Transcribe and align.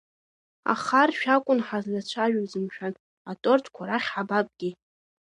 Ахаршә 0.73 1.25
акәын 1.35 1.59
ҳазлацәажәоз, 1.67 2.51
мшәан, 2.63 2.93
атортқәа 3.31 3.83
рахь 3.89 4.09
ҳабагеи! 4.13 4.73